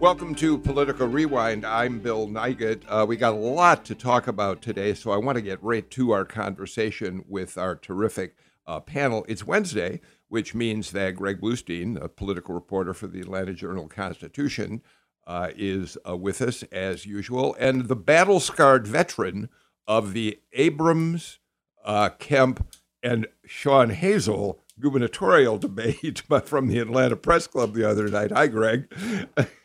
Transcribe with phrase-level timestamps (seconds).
[0.00, 1.66] Welcome to Political Rewind.
[1.66, 2.84] I'm Bill Nigut.
[2.88, 5.88] Uh, we got a lot to talk about today, so I want to get right
[5.90, 8.34] to our conversation with our terrific
[8.66, 9.26] uh, panel.
[9.28, 14.80] It's Wednesday, which means that Greg Bluestein, a political reporter for the Atlanta Journal Constitution,
[15.26, 19.50] uh, is uh, with us as usual, and the battle scarred veteran
[19.86, 21.40] of the Abrams,
[21.84, 22.66] uh, Kemp,
[23.02, 28.32] and Shane Hazel gubernatorial debate from the Atlanta Press Club the other night.
[28.32, 28.90] Hi, Greg.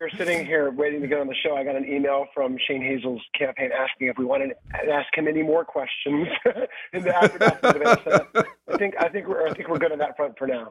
[0.00, 1.56] We're sitting here waiting to get on the show.
[1.56, 5.26] I got an email from Shane Hazel's campaign asking if we wanted to ask him
[5.26, 6.28] any more questions
[6.92, 10.16] in the aftermath of I think I think we're I think we're good on that
[10.16, 10.70] front for now.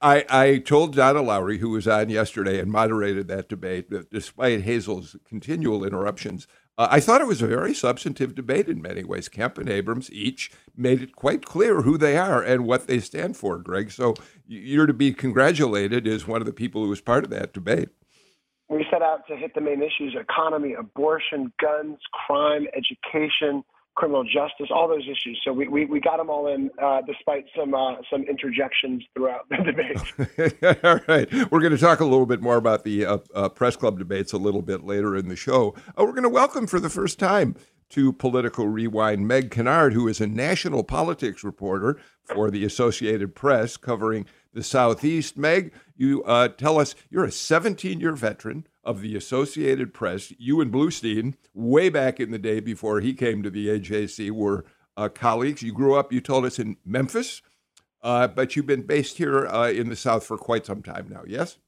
[0.00, 4.62] I, I told Donna Lowry, who was on yesterday and moderated that debate, that despite
[4.62, 9.28] Hazel's continual interruptions, uh, I thought it was a very substantive debate in many ways.
[9.28, 13.36] Kemp and Abrams each made it quite clear who they are and what they stand
[13.36, 13.92] for, Greg.
[13.92, 14.14] So
[14.46, 17.90] you're to be congratulated as one of the people who was part of that debate
[18.68, 23.62] we set out to hit the main issues economy, abortion, guns, crime, education,
[23.94, 25.40] criminal justice, all those issues.
[25.44, 29.48] So we, we, we got them all in, uh, despite some uh, some interjections throughout
[29.48, 30.84] the debate.
[30.84, 31.30] all right.
[31.50, 34.32] We're going to talk a little bit more about the uh, uh press club debates
[34.32, 35.74] a little bit later in the show.
[35.88, 37.54] Uh, we're going to welcome for the first time
[37.90, 43.76] to Political Rewind Meg Kinnard, who is a national politics reporter for the Associated Press
[43.76, 45.36] covering the Southeast.
[45.36, 50.32] Meg, you uh, tell us you're a 17 year veteran of the Associated Press.
[50.38, 54.64] You and Bluestein, way back in the day before he came to the AJC, were
[54.96, 55.62] uh, colleagues.
[55.62, 57.42] You grew up, you told us, in Memphis,
[58.02, 61.22] uh, but you've been based here uh, in the South for quite some time now,
[61.26, 61.58] yes?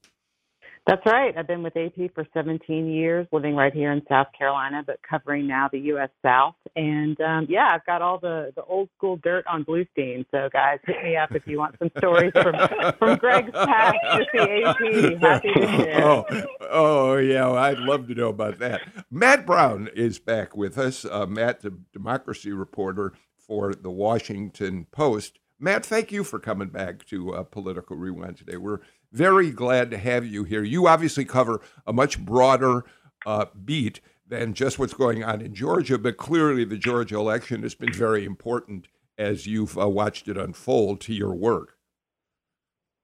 [0.87, 1.35] That's right.
[1.37, 5.45] I've been with AP for 17 years, living right here in South Carolina, but covering
[5.45, 6.09] now the U.S.
[6.23, 6.55] South.
[6.77, 10.25] And um, yeah, I've got all the, the old school dirt on Bluestein.
[10.31, 12.55] So guys, hit me up if you want some stories from
[12.97, 15.21] from Greg's past with the AP.
[15.21, 16.05] Happy to share.
[16.05, 16.25] Oh,
[16.71, 18.81] oh yeah, well, I'd love to know about that.
[19.11, 21.03] Matt Brown is back with us.
[21.03, 25.39] Uh, Matt, the democracy reporter for the Washington Post.
[25.59, 28.57] Matt, thank you for coming back to uh, Political Rewind today.
[28.57, 28.79] We're
[29.11, 30.63] very glad to have you here.
[30.63, 32.85] You obviously cover a much broader
[33.25, 37.75] uh, beat than just what's going on in Georgia, but clearly the Georgia election has
[37.75, 38.87] been very important
[39.17, 41.77] as you've uh, watched it unfold to your work.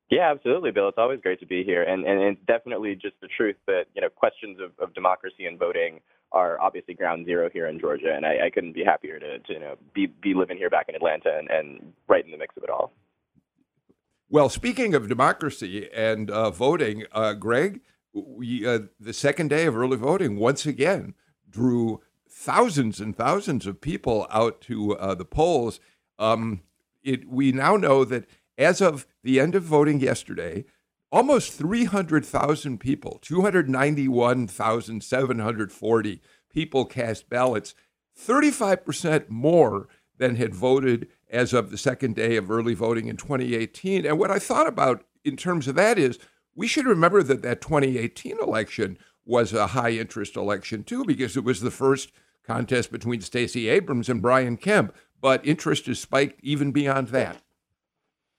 [0.09, 0.90] Yeah, absolutely, Bill.
[0.90, 4.02] It's always great to be here, and and, and definitely just the truth that you
[4.02, 8.25] know questions of, of democracy and voting are obviously ground zero here in Georgia, and
[8.25, 10.96] I, I couldn't be happier to, to you know be be living here back in
[10.96, 12.91] Atlanta and, and right in the mix of it all.
[14.29, 17.81] Well, speaking of democracy and uh, voting, uh, Greg,
[18.13, 21.13] we, uh, the second day of early voting once again
[21.50, 25.79] drew thousands and thousands of people out to uh, the polls.
[26.17, 26.61] Um,
[27.03, 28.25] it, we now know that
[28.57, 30.66] as of the end of voting yesterday,
[31.11, 37.75] almost 300,000 people, 291,740 people cast ballots,
[38.19, 44.06] 35% more than had voted as of the second day of early voting in 2018.
[44.06, 46.20] And what I thought about in terms of that is
[46.56, 51.44] we should remember that that 2018 election was a high interest election too, because it
[51.44, 52.12] was the first
[52.46, 54.96] contest between Stacey Abrams and Brian Kemp.
[55.20, 57.42] But interest has spiked even beyond that.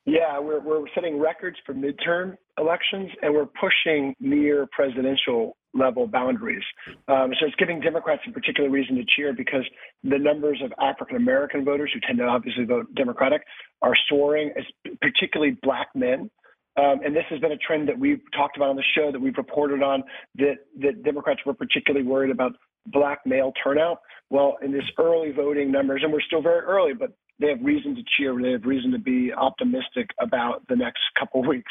[0.05, 6.63] Yeah, we're, we're setting records for midterm elections and we're pushing near presidential level boundaries.
[7.09, 9.65] Um, so it's giving Democrats a particular reason to cheer because
[10.03, 13.43] the numbers of African American voters who tend to obviously vote Democratic
[13.83, 14.53] are soaring,
[15.01, 16.31] particularly black men.
[16.77, 19.21] Um, and this has been a trend that we've talked about on the show that
[19.21, 20.03] we've reported on
[20.37, 22.53] that, that Democrats were particularly worried about
[22.87, 23.99] black male turnout.
[24.31, 27.95] Well, in this early voting numbers, and we're still very early, but they have reason
[27.95, 28.37] to cheer.
[28.41, 31.71] They have reason to be optimistic about the next couple weeks.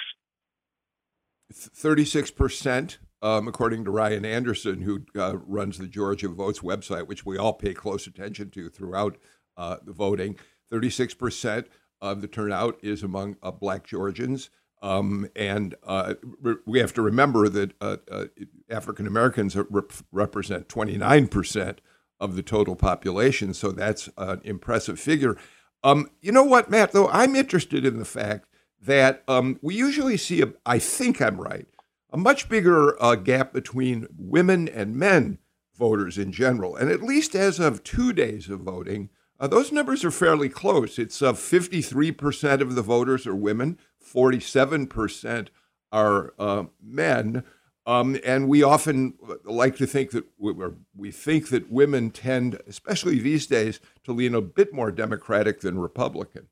[1.54, 7.38] 36% um, according to Ryan Anderson, who uh, runs the Georgia Votes website, which we
[7.38, 9.18] all pay close attention to throughout
[9.58, 10.36] uh, the voting.
[10.72, 11.66] 36%
[12.02, 14.50] of the turnout is among uh, black Georgians.
[14.82, 18.26] Um, and uh, re- we have to remember that uh, uh,
[18.70, 21.78] African Americans rep- represent 29%
[22.20, 23.54] of the total population.
[23.54, 25.38] So that's an impressive figure.
[25.82, 27.08] Um, you know what, Matt, though?
[27.08, 28.48] I'm interested in the fact
[28.82, 31.68] that um, we usually see, a, I think I'm right,
[32.14, 35.40] a much bigger uh, gap between women and men
[35.76, 36.76] voters in general.
[36.76, 41.00] And at least as of two days of voting, uh, those numbers are fairly close.
[41.00, 45.48] It's uh, 53% of the voters are women, 47%
[45.92, 47.44] are uh, men.
[47.86, 50.54] Um, and we often like to think that we,
[50.96, 55.80] we think that women tend, especially these days, to lean a bit more Democratic than
[55.80, 56.48] Republican.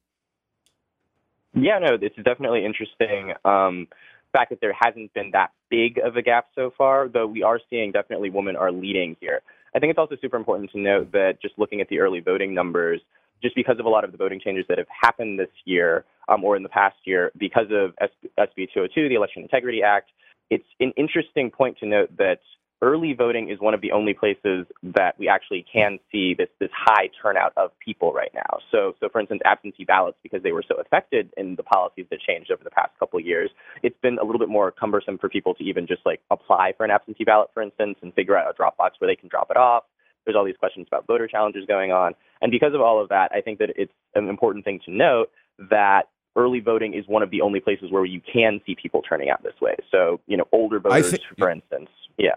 [1.53, 3.33] Yeah, no, it's definitely interesting.
[3.45, 3.87] Um,
[4.31, 7.59] fact that there hasn't been that big of a gap so far, though we are
[7.69, 9.41] seeing definitely women are leading here.
[9.75, 12.53] I think it's also super important to note that just looking at the early voting
[12.53, 13.01] numbers,
[13.41, 16.43] just because of a lot of the voting changes that have happened this year um,
[16.43, 17.95] or in the past year, because of
[18.37, 20.11] SB 202, the Election Integrity Act,
[20.49, 22.39] it's an interesting point to note that
[22.81, 26.69] early voting is one of the only places that we actually can see this this
[26.73, 28.59] high turnout of people right now.
[28.71, 32.19] So, so for instance, absentee ballots, because they were so affected in the policies that
[32.19, 33.49] changed over the past couple of years,
[33.83, 36.83] it's been a little bit more cumbersome for people to even just like apply for
[36.83, 39.51] an absentee ballot, for instance, and figure out a drop box where they can drop
[39.51, 39.83] it off.
[40.25, 43.31] There's all these questions about voter challenges going on, and because of all of that,
[43.33, 45.31] I think that it's an important thing to note
[45.69, 46.03] that
[46.35, 49.43] early voting is one of the only places where you can see people turning out
[49.43, 49.75] this way.
[49.91, 52.35] So, you know, older voters, think, for instance, yeah.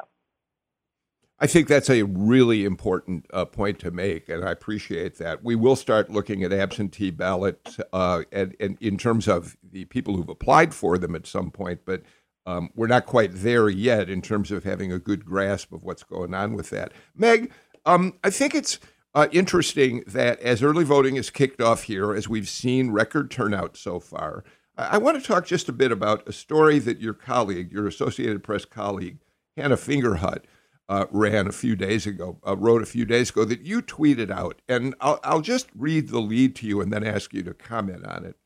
[1.44, 5.44] I think that's a really important uh, point to make, and I appreciate that.
[5.44, 10.17] We will start looking at absentee ballots uh, and, and, in terms of the people
[10.17, 12.00] who've applied for them at some point, but
[12.46, 16.02] um, we're not quite there yet in terms of having a good grasp of what's
[16.02, 16.93] going on with that.
[17.14, 17.52] Meg,
[17.85, 18.81] um, I think it's
[19.14, 23.76] uh, interesting that as early voting is kicked off here, as we've seen record turnout
[23.76, 24.44] so far,
[24.79, 27.87] I, I want to talk just a bit about a story that your colleague, your
[27.87, 29.19] Associated Press colleague,
[29.58, 30.44] Hannah Fingerhut,
[30.89, 34.31] uh, ran a few days ago, uh, wrote a few days ago that you tweeted
[34.31, 34.61] out.
[34.69, 38.07] And I'll, I'll just read the lead to you and then ask you to comment
[38.07, 38.37] on it.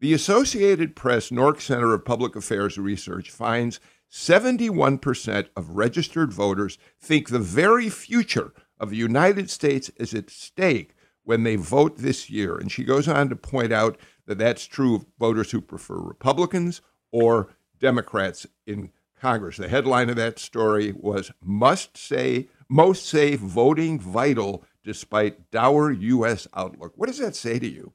[0.00, 3.80] The Associated Press NORC Center of Public Affairs Research finds
[4.10, 10.94] 71% of registered voters think the very future of the United States is at stake
[11.24, 12.56] when they vote this year.
[12.56, 16.80] And she goes on to point out that that's true of voters who prefer Republicans
[17.10, 17.48] or
[17.78, 19.56] Democrats in Congress.
[19.56, 26.46] The headline of that story was "Must say most say voting vital despite dour U.S.
[26.54, 27.92] outlook." What does that say to you?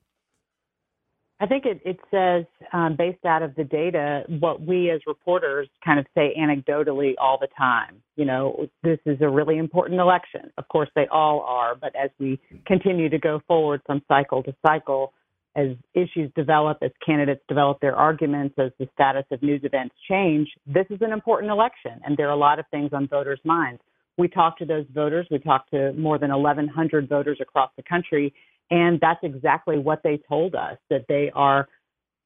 [1.44, 5.68] I think it, it says, um, based out of the data, what we as reporters
[5.84, 8.02] kind of say anecdotally all the time.
[8.16, 10.52] You know, this is a really important election.
[10.58, 14.56] Of course, they all are, but as we continue to go forward from cycle to
[14.66, 15.12] cycle,
[15.55, 20.50] as issues develop, as candidates develop their arguments, as the status of news events change,
[20.65, 23.81] this is an important election, and there are a lot of things on voters' minds.
[24.17, 25.27] We talked to those voters.
[25.31, 28.33] We talked to more than 1,100 voters across the country,
[28.69, 31.67] and that's exactly what they told us that they are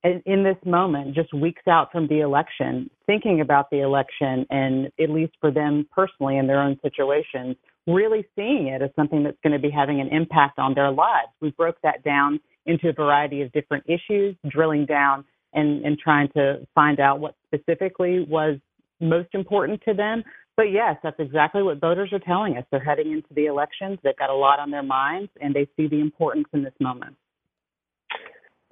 [0.04, 5.10] in this moment, just weeks out from the election, thinking about the election, and at
[5.10, 7.56] least for them personally in their own situations,
[7.88, 11.30] really seeing it as something that's going to be having an impact on their lives.
[11.42, 16.30] We broke that down into a variety of different issues, drilling down and, and trying
[16.36, 18.58] to find out what specifically was
[19.00, 20.24] most important to them.
[20.56, 22.66] But yes, that's exactly what voters are telling us.
[22.72, 24.00] They're heading into the elections.
[24.04, 27.16] They've got a lot on their minds, and they see the importance in this moment.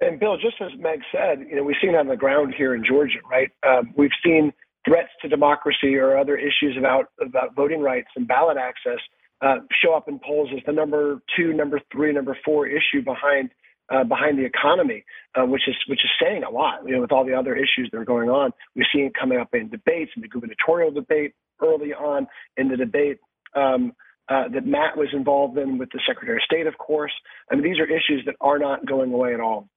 [0.00, 2.84] And Bill, just as Meg said, you know, we've seen on the ground here in
[2.84, 3.50] Georgia, right?
[3.66, 4.52] Um, we've seen
[4.86, 8.98] threats to democracy or other issues about about voting rights and ballot access
[9.40, 13.50] uh, show up in polls as the number two, number three, number four issue behind
[13.88, 16.80] uh, behind the economy, uh, which is which is saying a lot.
[16.86, 19.38] You know, with all the other issues that are going on, we've seen it coming
[19.38, 22.26] up in debates, in the gubernatorial debate early on,
[22.56, 23.18] in the debate
[23.54, 23.92] um,
[24.28, 27.12] uh, that Matt was involved in with the Secretary of State, of course.
[27.50, 29.68] I mean, these are issues that are not going away at all.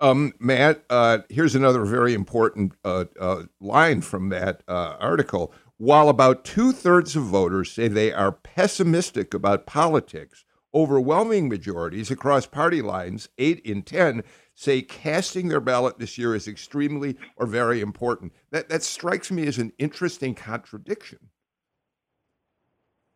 [0.00, 5.52] Um, Matt, uh, here's another very important uh, uh, line from that article.
[5.76, 12.46] While about two thirds of voters say they are pessimistic about politics, overwhelming majorities across
[12.46, 14.22] party lines, eight in 10,
[14.54, 18.32] say casting their ballot this year is extremely or very important.
[18.50, 21.18] That, that strikes me as an interesting contradiction.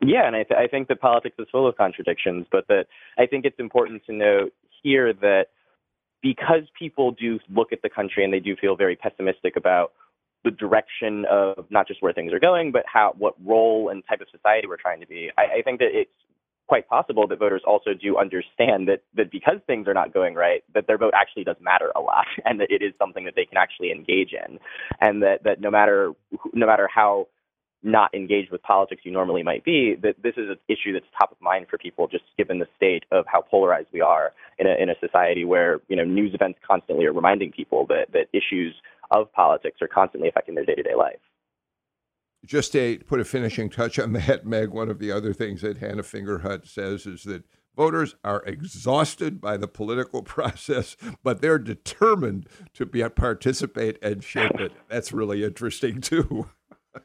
[0.00, 2.86] Yeah, and I, th- I think that politics is full of contradictions, but that
[3.18, 5.46] I think it's important to note here that
[6.22, 9.92] because people do look at the country and they do feel very pessimistic about
[10.44, 14.20] the direction of not just where things are going, but how what role and type
[14.20, 15.30] of society we're trying to be.
[15.36, 16.10] I, I think that it's
[16.68, 20.62] quite possible that voters also do understand that, that because things are not going right,
[20.74, 23.44] that their vote actually does matter a lot and that it is something that they
[23.44, 24.58] can actually engage in.
[25.00, 26.12] And that, that no matter
[26.52, 27.26] no matter how
[27.82, 31.30] not engaged with politics you normally might be, that this is an issue that's top
[31.30, 34.74] of mind for people, just given the state of how polarized we are in a
[34.82, 38.74] in a society where you know news events constantly are reminding people that that issues
[39.10, 41.20] of politics are constantly affecting their day to day life.
[42.44, 45.78] Just to put a finishing touch on that, Meg, one of the other things that
[45.78, 47.44] Hannah Fingerhut says is that
[47.76, 54.58] voters are exhausted by the political process, but they're determined to be participate and shape
[54.60, 54.72] it.
[54.88, 56.48] That's really interesting too.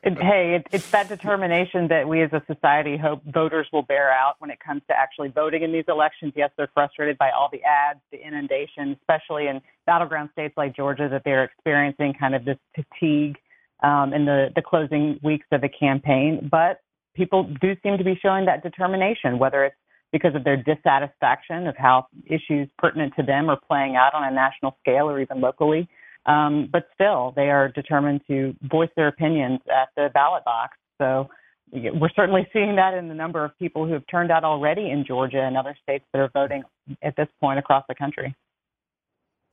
[0.01, 4.35] Hey, it, it's that determination that we as a society hope voters will bear out
[4.39, 6.33] when it comes to actually voting in these elections.
[6.35, 11.07] Yes, they're frustrated by all the ads, the inundation, especially in battleground states like Georgia,
[11.09, 13.37] that they're experiencing kind of this fatigue
[13.83, 16.49] um, in the, the closing weeks of the campaign.
[16.49, 16.79] But
[17.15, 19.75] people do seem to be showing that determination, whether it's
[20.11, 24.31] because of their dissatisfaction of how issues pertinent to them are playing out on a
[24.31, 25.89] national scale or even locally.
[26.25, 30.77] Um, but still, they are determined to voice their opinions at the ballot box.
[30.97, 31.27] So
[31.73, 35.03] we're certainly seeing that in the number of people who have turned out already in
[35.05, 36.63] Georgia and other states that are voting
[37.01, 38.35] at this point across the country.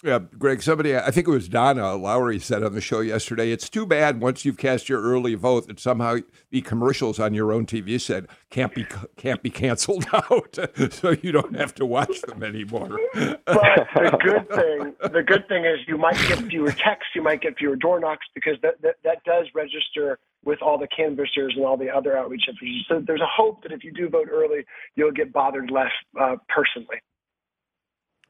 [0.02, 3.68] Yeah, Greg, somebody, I think it was Donna Lowry said on the show yesterday, it's
[3.68, 6.18] too bad once you've cast your early vote that somehow
[6.50, 10.58] the commercials on your own TV set can't be can't be canceled out,
[10.90, 12.98] so you don't have to watch them anymore.
[13.14, 17.42] but the good thing, the good thing is you might get fewer texts, you might
[17.42, 21.64] get fewer door knocks because that that, that does register with all the canvassers and
[21.66, 22.70] all the other outreach efforts.
[22.88, 24.64] So there's a hope that if you do vote early,
[24.96, 26.96] you'll get bothered less uh, personally.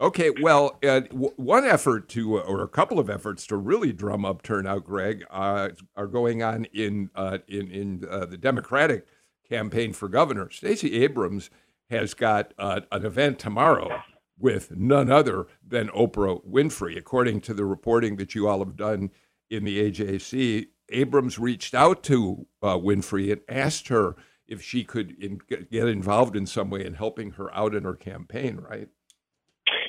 [0.00, 3.92] Okay, well, uh, w- one effort to, uh, or a couple of efforts to really
[3.92, 9.06] drum up turnout, Greg, uh, are going on in uh, in in uh, the Democratic
[9.46, 10.48] campaign for governor.
[10.50, 11.50] Stacey Abrams
[11.90, 14.00] has got an event tomorrow
[14.38, 19.10] with none other than Oprah Winfrey, according to the reporting that you all have done
[19.50, 20.68] in the AJC.
[20.90, 24.14] Abrams reached out to Winfrey and asked her
[24.46, 27.96] if she could in, get involved in some way in helping her out in her
[27.96, 28.58] campaign.
[28.58, 28.88] Right.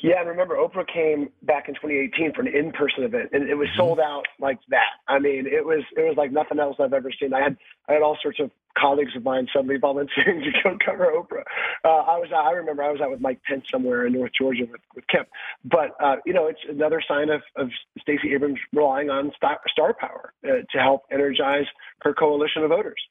[0.02, 3.68] Yeah, and remember, Oprah came back in 2018 for an in-person event, and it was
[3.70, 3.82] mm-hmm.
[3.82, 4.98] sold out like that.
[5.08, 7.34] I mean, it was it was like nothing else I've ever seen.
[7.34, 11.12] I had I had all sorts of colleagues of mine suddenly volunteering to go cover
[11.16, 11.44] Oprah.
[11.86, 14.64] Uh, I was I remember I was out with Mike Pence somewhere in North Georgia
[14.70, 15.28] with, with Kemp.
[15.64, 19.94] But uh, you know, it's another sign of of Stacey Abrams relying on star, star
[19.94, 21.66] power uh, to help energize
[22.02, 23.02] her coalition of voters.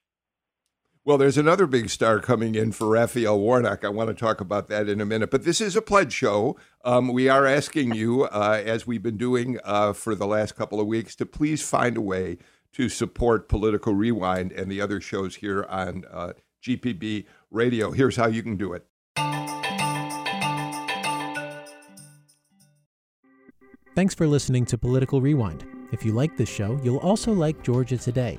[1.02, 3.85] Well, there's another big star coming in for Raphael Warnock.
[3.85, 5.30] I want to talk about that in a minute.
[5.30, 6.59] But this is a pledge show.
[6.85, 10.78] Um, we are asking you, uh, as we've been doing uh, for the last couple
[10.78, 12.37] of weeks, to please find a way
[12.75, 17.92] to support Political Rewind and the other shows here on uh, GPB Radio.
[17.92, 18.87] Here's how you can do it.
[23.95, 25.64] Thanks for listening to Political Rewind.
[25.92, 28.38] If you like this show, you'll also like Georgia Today.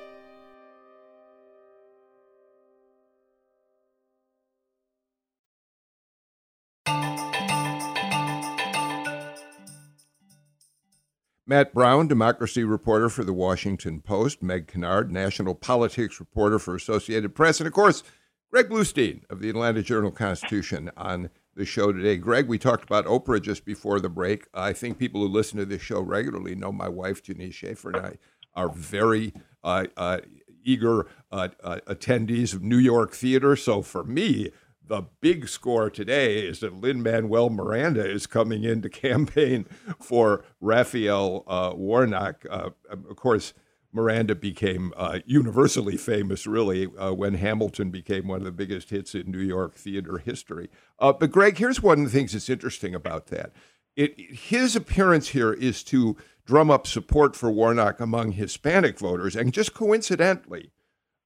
[11.51, 17.35] Matt Brown, democracy reporter for the Washington Post, Meg Kinnard, national politics reporter for Associated
[17.35, 18.03] Press, and of course,
[18.49, 22.15] Greg Bluestein of the Atlanta Journal Constitution on the show today.
[22.15, 24.45] Greg, we talked about Oprah just before the break.
[24.53, 28.05] I think people who listen to this show regularly know my wife, Janice Schaefer, and
[28.05, 28.17] I
[28.55, 30.19] are very uh, uh,
[30.63, 33.57] eager uh, uh attendees of New York theater.
[33.57, 34.51] So for me,
[34.91, 39.65] the big score today is that Lin Manuel Miranda is coming in to campaign
[40.01, 42.45] for Raphael uh, Warnock.
[42.49, 43.53] Uh, of course,
[43.93, 49.15] Miranda became uh, universally famous, really, uh, when Hamilton became one of the biggest hits
[49.15, 50.69] in New York theater history.
[50.99, 53.53] Uh, but, Greg, here's one of the things that's interesting about that.
[53.95, 59.37] It, his appearance here is to drum up support for Warnock among Hispanic voters.
[59.37, 60.71] And just coincidentally,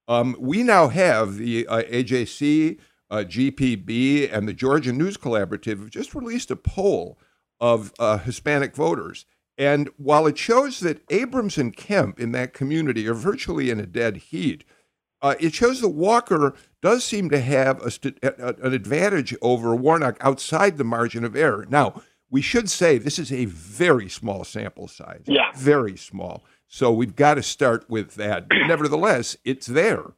[0.08, 2.78] um, we now have the uh, AJC
[3.10, 7.18] uh, GPB and the Georgia News Collaborative have just released a poll
[7.60, 9.26] of uh, Hispanic voters.
[9.58, 13.86] And while it shows that Abrams and Kemp in that community are virtually in a
[13.86, 14.66] dead heat,
[15.22, 19.76] uh, it shows that Walker does seem to have a st- a, an advantage over
[19.76, 21.66] Warnock outside the margin of error.
[21.70, 25.24] Now, we should say this is a very small sample size.
[25.26, 25.52] Yeah.
[25.56, 26.44] Very small.
[26.68, 28.48] So we've got to start with that.
[28.52, 30.14] Nevertheless, it's there.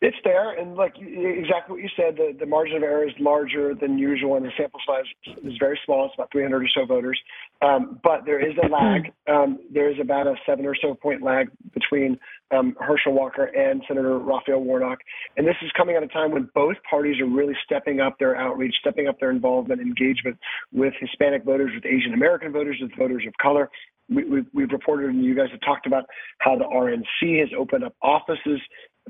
[0.00, 3.74] It's there, and like exactly what you said, the, the margin of error is larger
[3.74, 5.04] than usual, and the sample size
[5.44, 6.06] is very small.
[6.06, 7.20] It's about 300 or so voters,
[7.62, 9.12] um, but there is a lag.
[9.28, 12.18] Um, there is about a seven or so point lag between
[12.50, 14.98] um, Herschel Walker and Senator Raphael Warnock.
[15.36, 18.36] And this is coming at a time when both parties are really stepping up their
[18.36, 20.38] outreach, stepping up their involvement, engagement
[20.72, 23.70] with Hispanic voters, with Asian American voters, with voters of color.
[24.08, 26.04] We, have we, reported, and you guys have talked about
[26.38, 28.60] how the RNC has opened up offices,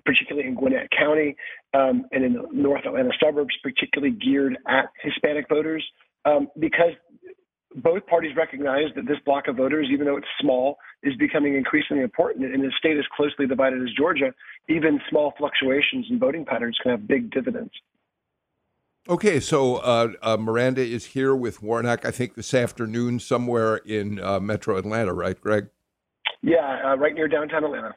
[0.05, 1.37] particularly in Gwinnett County
[1.73, 5.85] um, and in the North Atlanta suburbs, particularly geared at Hispanic voters,
[6.25, 6.93] um, because
[7.77, 12.03] both parties recognize that this block of voters, even though it's small, is becoming increasingly
[12.03, 12.45] important.
[12.45, 14.33] And in a state as closely divided as Georgia,
[14.69, 17.73] even small fluctuations in voting patterns can have big dividends.
[19.07, 24.19] Okay, so uh, uh, Miranda is here with Warnock, I think this afternoon, somewhere in
[24.19, 25.69] uh, metro Atlanta, right, Greg?
[26.43, 27.95] Yeah, uh, right near downtown Atlanta.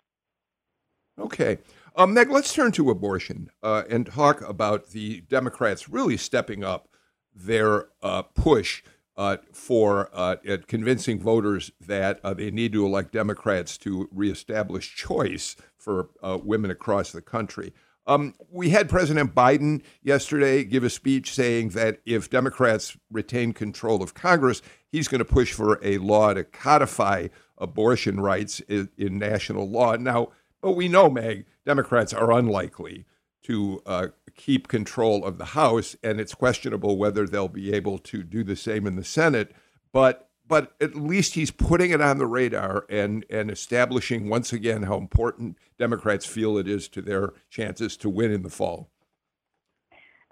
[1.19, 1.59] Okay.
[1.99, 6.89] Um, Meg, let's turn to abortion uh, and talk about the Democrats really stepping up
[7.33, 8.83] their uh, push
[9.17, 10.35] uh, for uh,
[10.67, 16.69] convincing voters that uh, they need to elect Democrats to reestablish choice for uh, women
[16.69, 17.73] across the country.
[18.05, 24.03] Um, we had President Biden yesterday give a speech saying that if Democrats retain control
[24.03, 24.61] of Congress,
[24.91, 29.95] he's going to push for a law to codify abortion rights in, in national law.
[29.95, 30.29] Now,
[30.61, 33.05] but we know, Meg, Democrats are unlikely
[33.43, 38.23] to uh, keep control of the House, and it's questionable whether they'll be able to
[38.23, 39.53] do the same in the Senate.
[39.91, 44.83] But but at least he's putting it on the radar and and establishing once again
[44.83, 48.89] how important Democrats feel it is to their chances to win in the fall.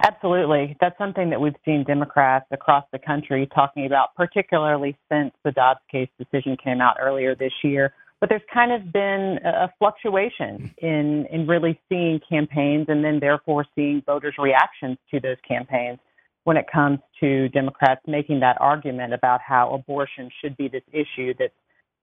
[0.03, 0.75] Absolutely.
[0.82, 5.79] That's something that we've seen Democrats across the country talking about, particularly since the Dobbs
[5.89, 11.25] case decision came out earlier this year but there's kind of been a fluctuation in
[11.31, 16.00] in really seeing campaigns and then therefore seeing voters' reactions to those campaigns
[16.43, 21.34] when it comes to Democrats making that argument about how abortion should be this issue
[21.39, 21.51] that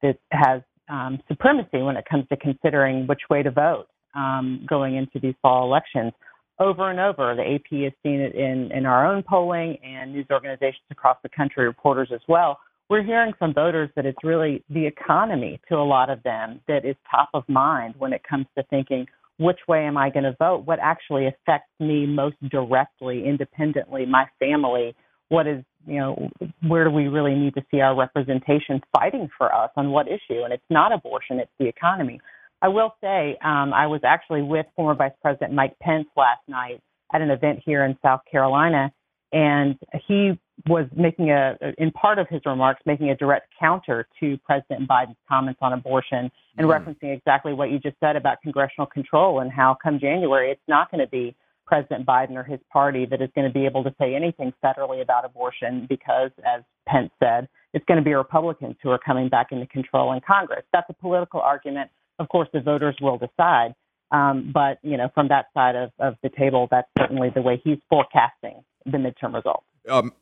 [0.02, 4.97] that has um, supremacy when it comes to considering which way to vote um, going
[4.97, 6.12] into these fall elections.
[6.59, 10.26] Over and over, the AP has seen it in, in our own polling and news
[10.31, 12.59] organizations across the country, reporters as well,
[12.92, 16.84] we're hearing from voters that it's really the economy to a lot of them that
[16.84, 19.06] is top of mind when it comes to thinking
[19.38, 20.66] which way am I going to vote?
[20.66, 24.94] What actually affects me most directly, independently, my family?
[25.31, 26.28] What is, you know,
[26.68, 30.42] where do we really need to see our representation fighting for us on what issue?
[30.44, 32.20] And it's not abortion, it's the economy.
[32.61, 36.83] I will say, um, I was actually with former Vice President Mike Pence last night
[37.14, 38.92] at an event here in South Carolina,
[39.33, 44.37] and he was making a, in part of his remarks, making a direct counter to
[44.38, 48.87] President Biden's comments on abortion and mm referencing exactly what you just said about congressional
[48.87, 51.35] control and how come January, it's not going to be
[51.66, 55.01] President Biden or his party that is going to be able to say anything federally
[55.01, 59.53] about abortion because, as Pence said, it's going to be Republicans who are coming back
[59.53, 60.64] into control in Congress.
[60.73, 61.90] That's a political argument.
[62.18, 63.75] Of course, the voters will decide.
[64.12, 67.61] Um, but, you know, from that side of, of the table, that's certainly the way
[67.64, 69.64] he's forecasting the midterm results.
[69.88, 70.12] Um,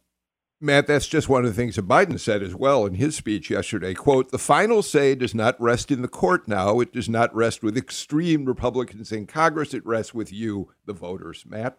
[0.61, 3.51] Matt, that's just one of the things that Biden said as well in his speech
[3.51, 3.95] yesterday.
[3.95, 6.81] Quote, the final say does not rest in the court now.
[6.81, 9.75] It does not rest with extreme Republicans in Congress.
[9.75, 11.45] It rests with you, the voters.
[11.49, 11.79] Matt?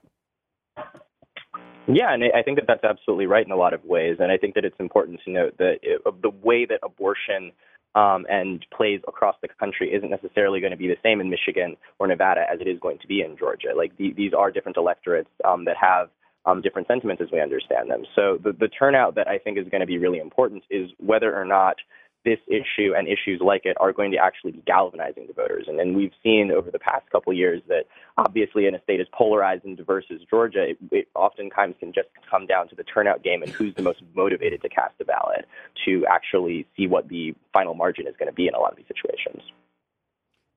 [1.87, 4.17] Yeah, and I think that that's absolutely right in a lot of ways.
[4.19, 7.51] And I think that it's important to note that it, the way that abortion
[7.95, 11.75] um, and plays across the country isn't necessarily going to be the same in Michigan
[11.99, 13.69] or Nevada as it is going to be in Georgia.
[13.75, 16.09] Like the, these are different electorates um, that have
[16.45, 18.03] um, different sentiments as we understand them.
[18.15, 21.35] So the, the turnout that I think is going to be really important is whether
[21.35, 21.75] or not
[22.23, 25.65] this issue and issues like it are going to actually be galvanizing the voters.
[25.67, 27.85] And, we've seen over the past couple years that
[28.17, 32.07] obviously in a state as polarized and diverse as Georgia, it, it oftentimes can just
[32.29, 35.45] come down to the turnout game and who's the most motivated to cast a ballot
[35.85, 38.77] to actually see what the final margin is going to be in a lot of
[38.77, 39.41] these situations.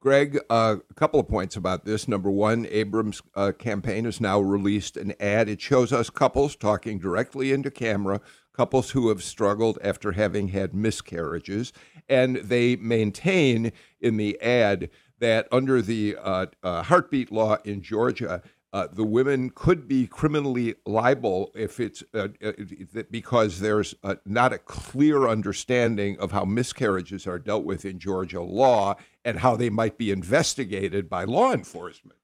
[0.04, 2.06] Greg, uh, a couple of points about this.
[2.06, 5.48] Number one, Abrams' uh, campaign has now released an ad.
[5.48, 8.20] It shows us couples talking directly into camera,
[8.54, 11.72] couples who have struggled after having had miscarriages.
[12.08, 18.42] And they maintain in the ad that under the uh, uh heartbeat law in Georgia,
[18.74, 22.52] uh, the women could be criminally liable if it's uh, uh,
[23.08, 28.42] because there's uh, not a clear understanding of how miscarriages are dealt with in Georgia
[28.42, 32.18] law and how they might be investigated by law enforcement.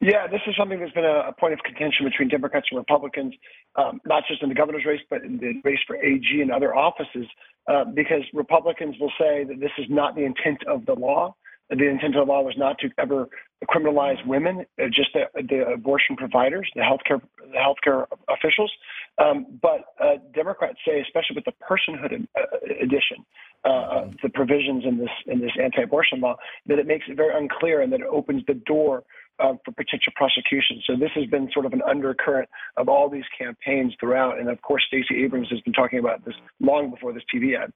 [0.00, 3.34] Yeah, this is something that's been a, point of contention between Democrats and Republicans,
[3.76, 6.74] um, not just in the governor's race, but in the race for AG and other
[6.74, 7.26] offices,
[7.66, 11.34] uh, because Republicans will say that this is not the intent of the law.
[11.70, 13.28] The intent of the law was not to ever
[13.68, 18.72] criminalize women, uh, just the, the, abortion providers, the healthcare, the healthcare officials.
[19.18, 22.42] Um, but uh, Democrats say, especially with the personhood uh,
[22.80, 23.26] addition,
[23.64, 27.82] uh, the, provisions in this in this anti-abortion law that it makes it very unclear
[27.82, 29.02] and that it opens the door
[29.38, 30.82] uh, for potential prosecution.
[30.86, 34.60] So this has been sort of an undercurrent of all these campaigns throughout, and of
[34.62, 37.72] course, Stacey Abrams has been talking about this long before this TV ad.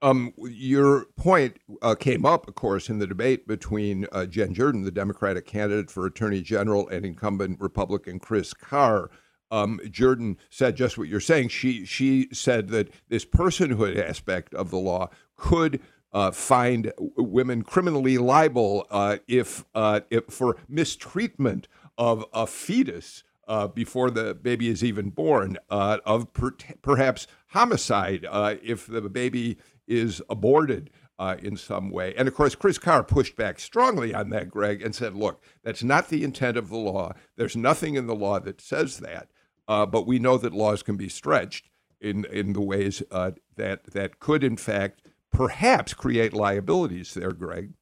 [0.00, 4.82] Um, your point uh, came up, of course, in the debate between uh, Jen Jordan,
[4.82, 9.10] the Democratic candidate for Attorney General, and incumbent Republican Chris Carr.
[9.50, 11.48] Um, Jordan said just what you're saying.
[11.48, 15.80] She she said that this personhood aspect of the law could
[16.12, 23.66] uh, find women criminally liable uh, if, uh, if for mistreatment of a fetus uh,
[23.66, 28.26] before the baby is even born, uh, of per- perhaps homicide
[28.62, 32.14] if the baby is aborted uh, in some way.
[32.16, 35.82] And of course, Chris Carr pushed back strongly on that, Greg, and said, look, that's
[35.82, 37.12] not the intent of the law.
[37.36, 39.28] There's nothing in the law that says that.
[39.66, 41.68] Uh, but we know that laws can be stretched
[42.00, 47.72] in, in the ways uh, that, that could, in fact, perhaps create liabilities there, Greg.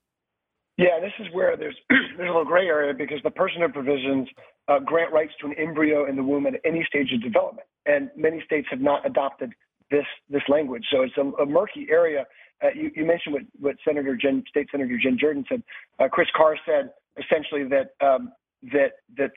[0.78, 4.28] Yeah, this is where there's there's a little gray area because the person personhood provisions
[4.68, 8.10] uh, grant rights to an embryo in the womb at any stage of development, and
[8.16, 9.52] many states have not adopted
[9.90, 10.84] this this language.
[10.90, 12.26] So it's a, a murky area.
[12.62, 15.62] Uh, you, you, mentioned what, what Senator Jen, State Senator Jen Jordan said.
[15.98, 18.32] Uh, Chris Carr said essentially that um,
[18.62, 19.32] that that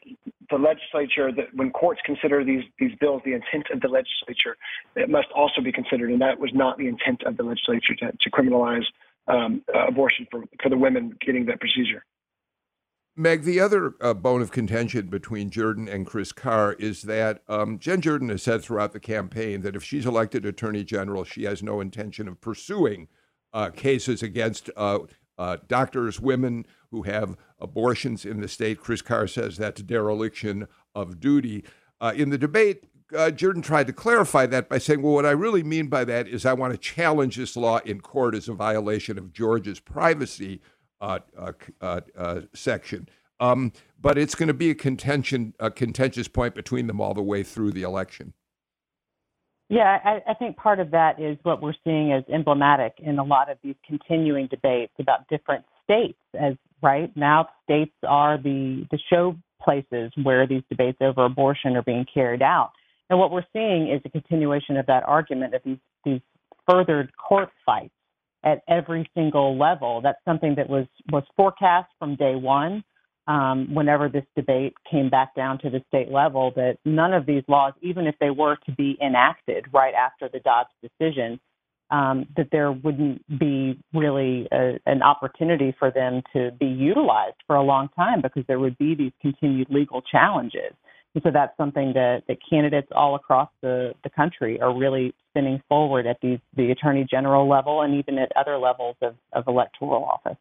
[0.50, 4.56] the legislature that when courts consider these these bills, the intent of the legislature
[4.96, 8.12] it must also be considered, and that was not the intent of the legislature to,
[8.12, 8.86] to criminalize
[9.28, 12.04] um, uh, abortion for for the women getting that procedure.
[13.16, 17.78] Meg, the other uh, bone of contention between Jordan and Chris Carr is that um,
[17.78, 21.62] Jen Jordan has said throughout the campaign that if she's elected Attorney General, she has
[21.62, 23.10] no intention of pursuing
[23.52, 25.00] uh, cases against uh,
[25.38, 28.80] uh, doctors, women who have abortions in the state.
[28.80, 31.64] Chris Carr says that's dereliction of duty.
[32.02, 35.32] Uh, in the debate, uh, Jordan tried to clarify that by saying, well, what I
[35.32, 38.54] really mean by that is I want to challenge this law in court as a
[38.54, 40.62] violation of Georgia's privacy
[41.02, 43.10] uh, uh, uh, uh, section.
[43.40, 47.24] Um, but it's going to be a contention, a contentious point between them all the
[47.24, 48.34] way through the election.
[49.70, 53.24] Yeah, I, I think part of that is what we're seeing as emblematic in a
[53.24, 56.18] lot of these continuing debates about different states.
[56.40, 61.84] As right now, states are the the show places where these debates over abortion are
[61.84, 62.72] being carried out.
[63.10, 66.22] And what we're seeing is a continuation of that argument of these these
[66.70, 67.94] furthered court fights
[68.44, 70.02] at every single level.
[70.02, 72.84] That's something that was was forecast from day one.
[73.28, 77.44] Um, whenever this debate came back down to the state level, that none of these
[77.48, 81.40] laws, even if they were to be enacted right after the Dobbs decision,
[81.90, 87.64] that there wouldn't be really a, an opportunity for them to be utilized for a
[87.64, 90.74] long time because there would be these continued legal challenges.
[91.16, 95.62] And so that's something that, that candidates all across the, the country are really spinning
[95.68, 100.04] forward at these, the attorney general level and even at other levels of, of electoral
[100.04, 100.38] office.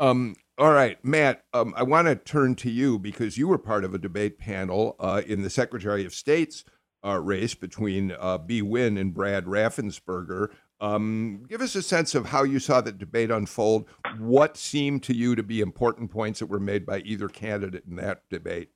[0.00, 3.84] Um, all right, Matt, um, I want to turn to you because you were part
[3.84, 6.64] of a debate panel uh, in the Secretary of State's
[7.04, 10.48] uh, race between uh, Bee Nguyen and Brad Raffensperger.
[10.80, 13.86] Um, give us a sense of how you saw the debate unfold.
[14.18, 17.96] What seemed to you to be important points that were made by either candidate in
[17.96, 18.70] that debate?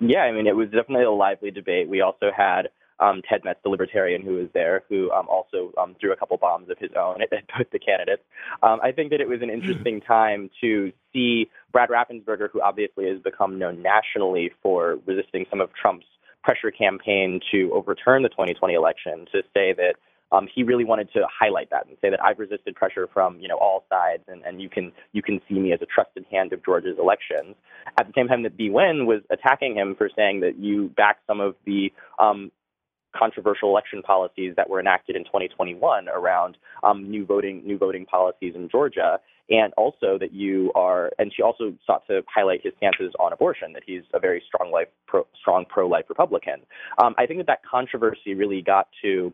[0.00, 1.88] Yeah, I mean, it was definitely a lively debate.
[1.88, 5.96] We also had um, Ted Metz, the libertarian who was there, who um, also um,
[6.00, 8.22] threw a couple bombs of his own at, both the candidates.
[8.62, 13.08] Um, I think that it was an interesting time to see Brad Raffensperger, who obviously
[13.08, 16.06] has become known nationally for resisting some of Trump's
[16.46, 19.96] pressure campaign to overturn the 2020 election, to say that
[20.30, 23.48] um, he really wanted to highlight that and say that I've resisted pressure from you
[23.48, 26.52] know all sides, and, and you can you can see me as a trusted hand
[26.52, 27.56] of Georgia's elections.
[27.98, 31.18] At the same time that Bee Nguyen was attacking him for saying that you back
[31.26, 32.52] some of the um,
[33.18, 38.54] controversial election policies that were enacted in 2021 around um, new voting new voting policies
[38.54, 39.18] in Georgia,
[39.50, 41.10] and also that you are.
[41.18, 44.70] And she also sought to highlight his stances on abortion, that he's a very strong
[44.72, 46.60] life pro, strong pro life Republican.
[47.02, 49.32] Um, I think that that controversy really got to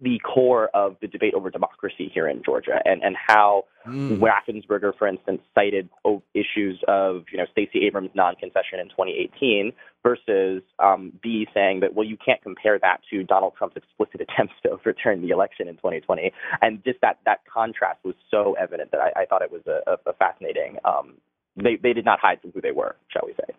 [0.00, 4.18] the core of the debate over democracy here in Georgia, and and how mm.
[4.18, 5.88] Raffensperger, for instance, cited
[6.34, 12.06] issues of you know Stacey Abrams' non-concession in 2018 versus um, Bee saying that well
[12.06, 16.32] you can't compare that to Donald Trump's explicit attempts to overturn the election in 2020,
[16.62, 19.98] and just that that contrast was so evident that I, I thought it was a,
[20.08, 20.78] a fascinating.
[20.84, 21.14] Um,
[21.56, 23.54] they they did not hide from who they were, shall we say?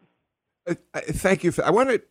[0.94, 1.52] Uh, thank you.
[1.52, 2.02] For, I want to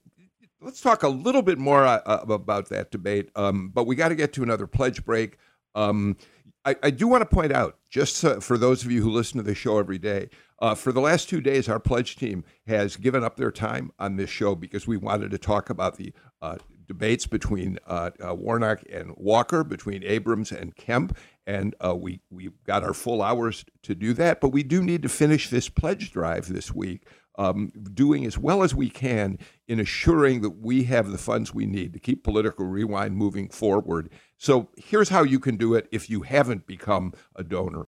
[0.61, 3.31] let's talk a little bit more uh, uh about that debate.
[3.37, 5.39] Um, but we got to get to another pledge break.
[5.75, 6.17] Um,
[6.65, 9.43] I, I, do want to point out, just for those of you who listen to
[9.43, 13.25] the show every day, uh, for the last two days, our pledge team has given
[13.25, 17.27] up their time on this show because we wanted to talk about the uh, debates
[17.27, 23.23] between uh, Warnock and Walker, between Abrams and Kemp, and we we got our full
[23.23, 24.41] hours to do that.
[24.41, 27.07] But we do need to finish this pledge drive this week,
[27.41, 31.65] um, doing as well as we can in assuring that we have the funds we
[31.65, 34.11] need to keep political rewind moving forward.
[34.37, 37.87] So here's how you can do it if you haven't become a donor.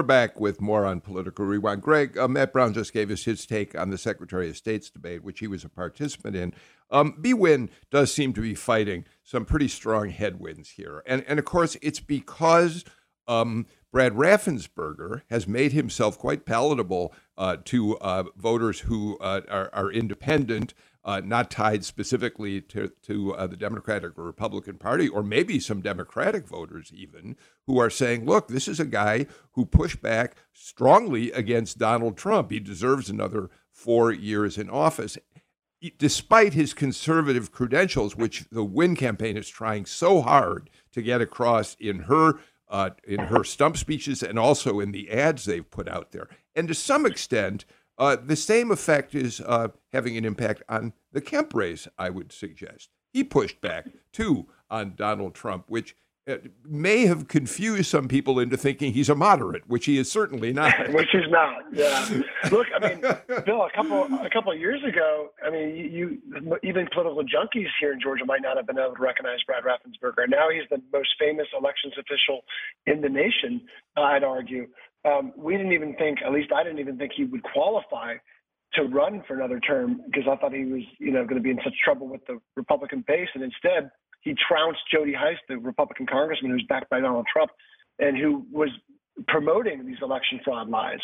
[0.00, 1.82] We're back with more on Political Rewind.
[1.82, 5.22] Greg, uh, Matt Brown just gave us his take on the Secretary of State's debate,
[5.22, 6.54] which he was a participant in.
[6.90, 11.02] Um, Nguyen does seem to be fighting some pretty strong headwinds here.
[11.04, 12.82] And, and of course, it's because
[13.28, 19.68] um, Brad Raffensperger has made himself quite palatable uh, to uh, voters who uh, are,
[19.74, 20.72] are, independent,
[21.04, 25.80] uh, not tied specifically to, to uh, the Democratic or Republican Party, or maybe some
[25.80, 27.36] Democratic voters even,
[27.66, 32.50] who are saying, look, this is a guy who pushed back strongly against Donald Trump.
[32.50, 35.16] He deserves another four years in office.
[35.96, 41.74] Despite his conservative credentials, which the Nguyen campaign is trying so hard to get across
[41.80, 42.34] in her
[42.68, 46.28] uh, in her stump speeches and also in the ads they've put out there.
[46.54, 47.64] And to some extent,
[48.00, 52.32] uh, the same effect is uh, having an impact on the Kemp race, I would
[52.32, 52.88] suggest.
[53.12, 55.94] He pushed back, too, on Donald Trump, which
[56.26, 60.52] uh, may have confused some people into thinking he's a moderate, which he is certainly
[60.54, 60.72] not.
[60.92, 61.62] which he's not.
[61.72, 62.22] Yeah.
[62.50, 63.00] Look, I mean,
[63.44, 67.68] Bill, a couple a couple of years ago, I mean, you, you even political junkies
[67.80, 70.28] here in Georgia might not have been able to recognize Brad Raffensperger.
[70.28, 72.42] Now he's the most famous elections official
[72.86, 73.62] in the nation.
[73.96, 74.68] I'd argue
[75.04, 78.14] um, we didn't even think, at least I didn't even think he would qualify
[78.74, 81.50] to run for another term because I thought he was, you know, going to be
[81.50, 86.06] in such trouble with the Republican base, and instead he trounced Jody Hice, the Republican
[86.06, 87.50] congressman who's backed by Donald Trump,
[87.98, 88.68] and who was
[89.28, 91.00] promoting these election fraud lies.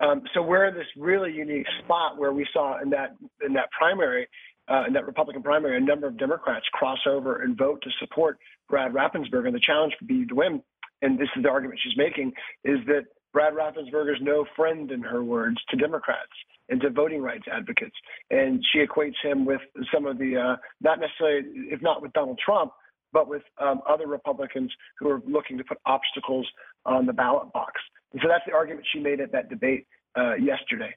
[0.00, 3.68] Um, so we're in this really unique spot where we saw in that in that
[3.76, 4.28] primary,
[4.70, 8.38] uh, in that Republican primary, a number of Democrats cross over and vote to support
[8.68, 9.46] Brad Raffensperger.
[9.46, 10.62] And the challenge for Bee Nguyen,
[11.02, 12.32] and this is the argument she's making,
[12.64, 16.32] is that Brad Raffensperger's no friend, in her words, to Democrats
[16.68, 17.96] and to voting rights advocates.
[18.30, 19.60] And she equates him with
[19.92, 22.72] some of the, uh, not necessarily, if not with Donald Trump,
[23.12, 26.46] but with um, other Republicans who are looking to put obstacles
[26.84, 27.80] on the ballot box.
[28.12, 29.86] And so that's the argument she made at that debate
[30.16, 30.94] uh, yesterday.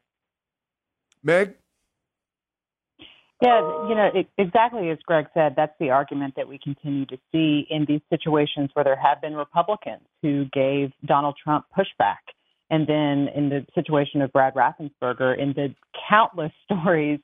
[1.24, 1.56] Meg?
[3.42, 7.18] Yeah, you know, it, exactly as Greg said, that's the argument that we continue to
[7.32, 12.22] see in these situations where there have been Republicans who gave Donald Trump pushback.
[12.70, 15.74] And then in the situation of Brad Raffensperger, in the
[16.08, 17.20] countless stories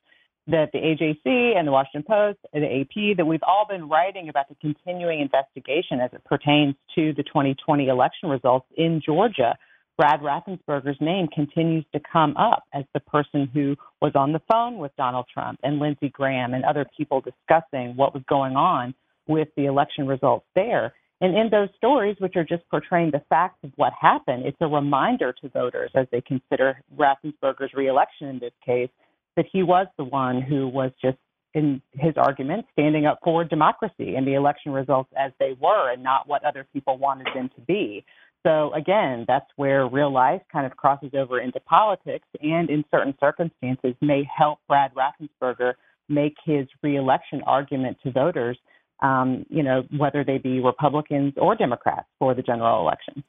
[0.47, 4.29] that the AJC and the Washington Post and the AP that we've all been writing
[4.29, 9.55] about the continuing investigation as it pertains to the 2020 election results in Georgia,
[9.97, 14.77] Brad Raffensperger's name continues to come up as the person who was on the phone
[14.77, 18.93] with Donald Trump and Lindsey Graham and other people discussing what was going on
[19.27, 20.93] with the election results there.
[21.19, 24.67] And in those stories, which are just portraying the facts of what happened, it's a
[24.67, 28.89] reminder to voters as they consider Raffensperger's reelection in this case
[29.35, 31.17] that he was the one who was just
[31.55, 36.03] in his argument standing up for democracy and the election results as they were and
[36.03, 38.05] not what other people wanted them to be.
[38.47, 43.13] So again, that's where real life kind of crosses over into politics and in certain
[43.19, 45.73] circumstances may help Brad Raffensperger
[46.07, 48.57] make his reelection argument to voters,
[49.01, 53.21] um, you know, whether they be Republicans or Democrats for the general election.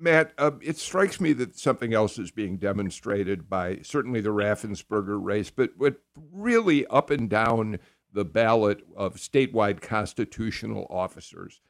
[0.00, 5.22] Matt, uh, it strikes me that something else is being demonstrated by certainly the Raffensperger
[5.22, 5.98] race, but, but
[6.32, 7.78] really up and down
[8.12, 11.60] the ballot of statewide constitutional officers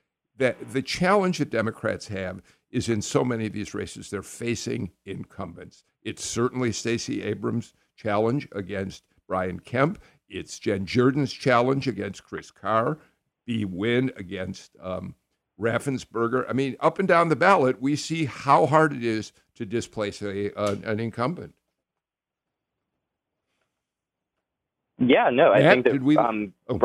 [0.43, 4.91] that the challenge that Democrats have is in so many of these races, they're facing
[5.07, 5.85] incumbents.
[6.03, 10.03] It's certainly Stacey Abrams' challenge against Brian Kemp.
[10.29, 12.99] It's Jen Jordan's challenge against Chris Carr.
[13.47, 15.15] Bee Nguyen against um,
[15.61, 16.45] Raffensperger.
[16.49, 20.23] I mean, up and down the ballot, we see how hard it is to displace
[20.23, 21.55] a, an incumbent.
[24.99, 26.81] Yeah, no, I Matt, think that we, um, oh.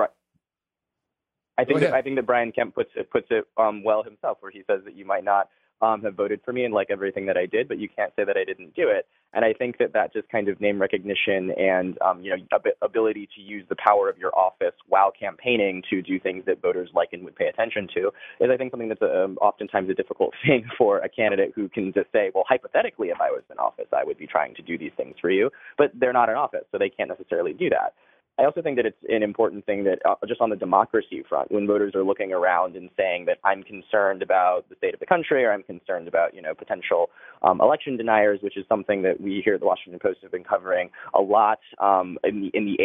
[1.58, 4.38] I think that, I think that Brian Kemp puts it puts it um, well himself,
[4.41, 5.50] where he says that you might not
[5.82, 8.24] um, have voted for me and like everything that I did, but you can't say
[8.24, 9.08] that I didn't do it.
[9.34, 12.74] And I think that that just kind of name recognition and um, you know ab-
[12.82, 16.89] ability to use the power of your office while campaigning to do things that voters
[16.93, 20.34] like and would pay attention to is I think something that's um, oftentimes a difficult
[20.46, 23.88] thing for a candidate who can just say, well, hypothetically, if I was in office,
[23.96, 26.65] I would be trying to do these things for you, but they're not in office,
[26.72, 27.93] so they can't necessarily do that.
[28.39, 31.52] I also think that it's an important thing that uh, just on the democracy front,
[31.52, 35.08] when voters are looking around and saying that I'm concerned about the state of the
[35.08, 37.10] country or I'm concerned about you know potential
[37.41, 40.43] um, election deniers, which is something that we here at the Washington Post have been
[40.43, 42.78] covering a lot um, in the in the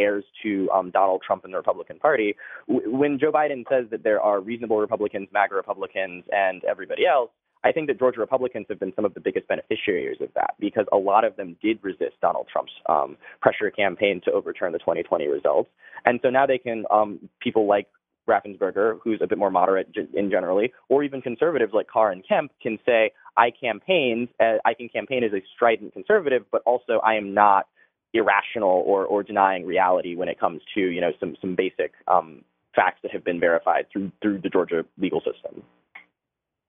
[0.42, 2.34] to um, Donald Trump and the Republican Party.
[2.68, 7.30] W- when Joe Biden says that there are reasonable Republicans, MAGA Republicans, and everybody else
[7.64, 10.86] I think that Georgia Republicans have been some of the biggest beneficiaries of that because
[10.92, 15.28] a lot of them did resist Donald Trump's um, pressure campaign to overturn the 2020
[15.28, 15.70] results.
[16.04, 17.86] And so now they can, um, people like
[18.28, 22.52] Raffensperger, who's a bit more moderate in generally, or even conservatives like Carr and Kemp
[22.62, 27.14] can say, I campaigned, uh, I can campaign as a strident conservative, but also I
[27.14, 27.66] am not
[28.12, 32.44] irrational or, or denying reality when it comes to, you know, some, some basic um,
[32.74, 35.62] facts that have been verified through, through the Georgia legal system.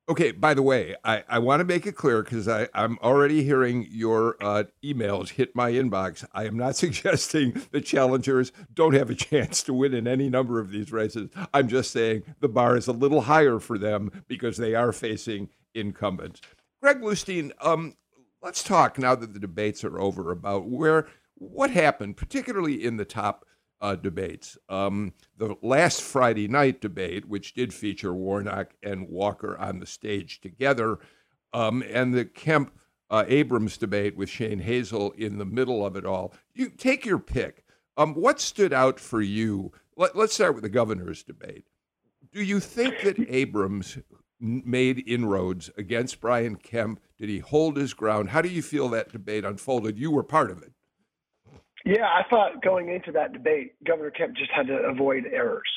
[0.10, 3.88] Okay, by the way, I, I want to make it clear because I'm already hearing
[3.90, 6.26] your uh, emails hit my inbox.
[6.34, 10.60] I am not suggesting the challengers don't have a chance to win in any number
[10.60, 11.30] of these races.
[11.54, 15.50] I'm just saying the bar is a little higher for them because they are facing
[15.74, 16.42] incumbents.
[16.82, 17.96] Greg Bluestein, um,
[18.42, 23.06] let's talk now that the debates are over about where what happened, particularly in the
[23.06, 23.46] top
[23.84, 24.58] uh, debates.
[24.70, 30.40] Um, the last Friday night debate, which did feature Warnock and Walker on the stage
[30.40, 31.00] together,
[31.52, 32.74] um, and the Kemp
[33.10, 36.34] uh, Abrams debate with Shane Hazel in the middle of it all.
[36.56, 37.66] You take your pick.
[37.98, 39.74] Um, what stood out for you?
[39.98, 41.66] Let, let's start with the governor's debate.
[42.32, 43.98] Do you think that Abrams
[44.40, 47.02] made inroads against Brian Kemp?
[47.20, 48.30] Did he hold his ground?
[48.30, 50.00] How do you feel that debate unfolded?
[50.00, 50.72] You were part of it.
[51.86, 55.70] Yeah, I thought going into that debate, Governor Kemp just had to avoid errors.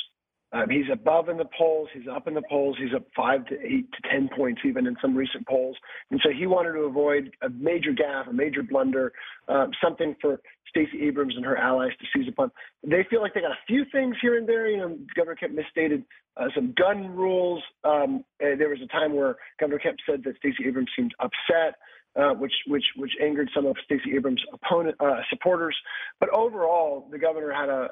[0.53, 1.89] Um, he's above in the polls.
[1.93, 2.77] He's up in the polls.
[2.79, 5.77] He's up five to eight to ten points even in some recent polls.
[6.11, 9.13] And so he wanted to avoid a major gaffe, a major blunder,
[9.49, 12.53] um, something for Stacey Abrams and her allies to seize upon.
[12.85, 14.69] They feel like they got a few things here and there.
[14.69, 16.05] You know, Governor Kemp misstated
[16.37, 17.63] uh, some gun rules.
[17.83, 21.75] Um, there was a time where Governor Kemp said that Stacey Abrams seemed upset
[22.17, 25.77] uh, which which which angered some of Stacey Abrams' opponent uh, supporters.
[26.21, 27.89] But overall, the governor had a,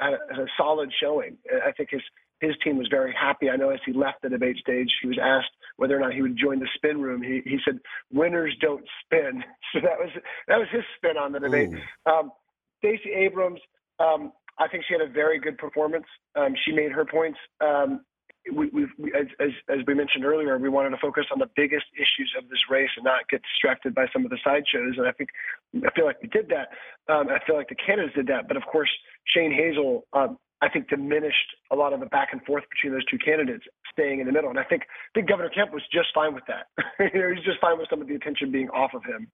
[0.00, 1.36] a, a solid showing.
[1.66, 2.02] I think his
[2.40, 3.50] his team was very happy.
[3.50, 6.22] I know as he left the debate stage, he was asked whether or not he
[6.22, 7.22] would join the spin room.
[7.22, 7.78] He he said,
[8.12, 10.10] "Winners don't spin." So that was
[10.46, 11.70] that was his spin on the debate.
[12.06, 12.30] Um,
[12.78, 13.60] Stacey Abrams.
[13.98, 16.04] Um, I think she had a very good performance.
[16.36, 17.38] Um, she made her points.
[17.60, 18.04] Um,
[18.52, 21.86] we, we, as, as, as, we mentioned earlier, we wanted to focus on the biggest
[21.96, 24.94] issues of this race and not get distracted by some of the sideshows.
[24.98, 25.30] And I think
[25.76, 26.68] I feel like we did that.
[27.12, 28.48] Um, I feel like the candidates did that.
[28.48, 28.90] But of course,
[29.26, 33.04] Shane Hazel, um, I think, diminished a lot of the back and forth between those
[33.06, 34.50] two candidates, staying in the middle.
[34.50, 36.68] And I think I think Governor Kemp was just fine with that.
[37.14, 39.28] you know, he's just fine with some of the attention being off of him.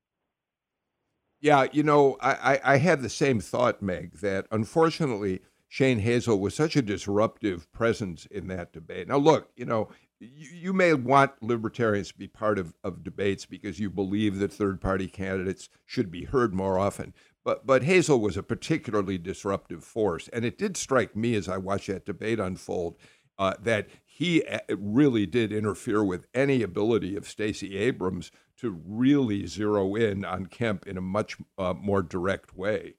[1.40, 5.40] Yeah, you know, I, I, I had the same thought, Meg, that unfortunately
[5.72, 9.06] Shane Hazel was such a disruptive presence in that debate.
[9.06, 13.46] Now, look, you know, you, you may want libertarians to be part of, of debates
[13.46, 17.14] because you believe that third party candidates should be heard more often.
[17.44, 20.28] But, but Hazel was a particularly disruptive force.
[20.32, 22.96] And it did strike me as I watched that debate unfold
[23.38, 29.46] uh, that he uh, really did interfere with any ability of Stacey Abrams to really
[29.46, 32.94] zero in on Kemp in a much uh, more direct way.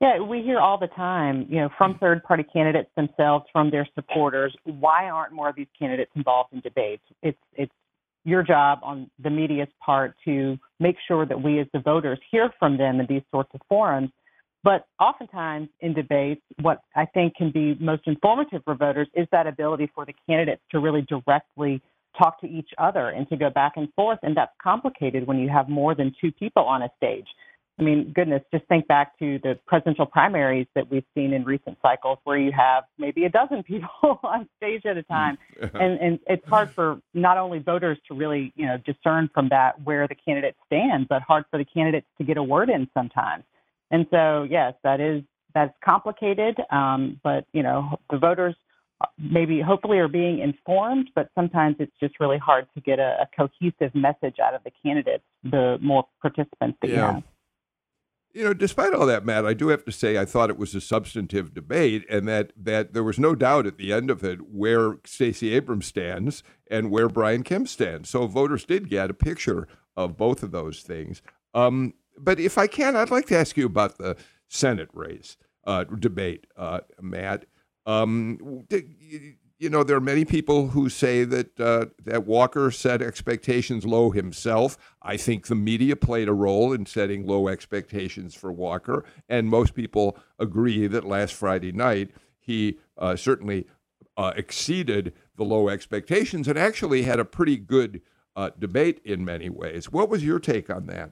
[0.00, 3.86] Yeah, we hear all the time, you know, from third party candidates themselves, from their
[3.94, 7.02] supporters, why aren't more of these candidates involved in debates?
[7.22, 7.72] It's it's
[8.24, 12.50] your job on the media's part to make sure that we as the voters hear
[12.58, 14.10] from them in these sorts of forums.
[14.62, 19.46] But oftentimes in debates, what I think can be most informative for voters is that
[19.46, 21.82] ability for the candidates to really directly
[22.18, 24.18] talk to each other and to go back and forth.
[24.22, 27.26] And that's complicated when you have more than two people on a stage.
[27.80, 31.78] I mean, goodness, just think back to the presidential primaries that we've seen in recent
[31.80, 35.38] cycles where you have maybe a dozen people on stage at a time.
[35.74, 39.80] and, and it's hard for not only voters to really, you know, discern from that
[39.82, 43.44] where the candidate stands, but hard for the candidates to get a word in sometimes.
[43.90, 45.22] And so, yes, that is,
[45.54, 46.60] that's complicated.
[46.70, 48.54] Um, but, you know, the voters
[49.18, 53.28] maybe hopefully are being informed, but sometimes it's just really hard to get a, a
[53.34, 56.94] cohesive message out of the candidates, the more participants that yeah.
[56.94, 57.22] you have.
[58.32, 60.74] You know, despite all that, Matt, I do have to say I thought it was
[60.74, 64.40] a substantive debate, and that that there was no doubt at the end of it
[64.50, 68.08] where Stacey Abrams stands and where Brian Kemp stands.
[68.08, 69.66] So voters did get a picture
[69.96, 71.22] of both of those things.
[71.54, 74.16] Um, but if I can, I'd like to ask you about the
[74.48, 77.46] Senate race uh, debate, uh, Matt.
[77.86, 78.66] Um,
[79.60, 84.10] you know, there are many people who say that uh, that Walker set expectations low
[84.10, 84.78] himself.
[85.02, 89.74] I think the media played a role in setting low expectations for Walker, and most
[89.74, 93.66] people agree that last Friday night he uh, certainly
[94.16, 98.00] uh, exceeded the low expectations and actually had a pretty good
[98.34, 99.92] uh, debate in many ways.
[99.92, 101.10] What was your take on that?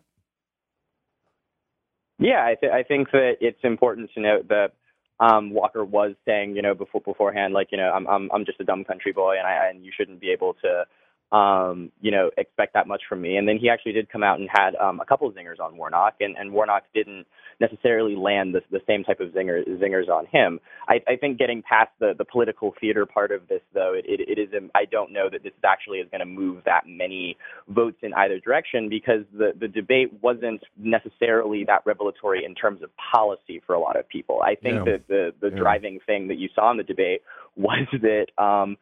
[2.19, 4.73] Yeah, I, th- I think that it's important to note that
[5.21, 8.61] um, Walker was saying, you know, before beforehand, like, you know, I'm I'm I'm just
[8.61, 10.85] a dumb country boy, and I and you shouldn't be able to
[11.31, 13.37] um, you know, expect that much from me.
[13.37, 15.77] And then he actually did come out and had um, a couple of zingers on
[15.77, 17.27] Warnock, and, and Warnock didn't
[17.61, 20.61] necessarily land the, the same type of zinger, zingers on him.
[20.89, 24.39] I, I think getting past the, the political theater part of this, though, it, it,
[24.39, 27.37] it is I don't know that this actually is going to move that many
[27.69, 32.91] votes in either direction because the, the debate wasn't necessarily that revelatory in terms of
[33.13, 34.41] policy for a lot of people.
[34.43, 34.93] I think yeah.
[34.93, 35.59] that the, the yeah.
[35.61, 37.23] driving thing that you saw in the debate
[37.57, 38.77] was that um,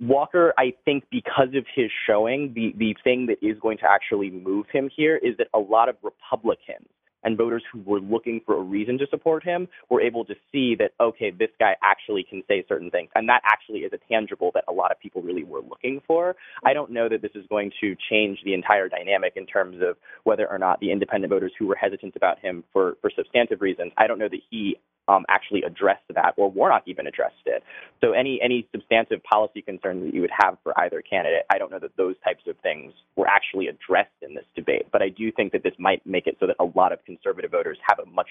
[0.00, 4.30] Walker, I think because of his showing, the, the thing that is going to actually
[4.30, 6.86] move him here is that a lot of Republicans
[7.24, 10.76] and voters who were looking for a reason to support him were able to see
[10.76, 13.08] that, okay, this guy actually can say certain things.
[13.14, 16.36] And that actually is a tangible that a lot of people really were looking for.
[16.64, 19.96] I don't know that this is going to change the entire dynamic in terms of
[20.24, 23.92] whether or not the independent voters who were hesitant about him for, for substantive reasons,
[23.96, 24.76] I don't know that he
[25.08, 27.62] um, actually addressed that, or Warnock even addressed it.
[28.00, 31.70] So any any substantive policy concerns that you would have for either candidate, I don't
[31.70, 34.86] know that those types of things were actually addressed in this debate.
[34.92, 37.50] But I do think that this might make it so that a lot of conservative
[37.50, 38.28] voters have a much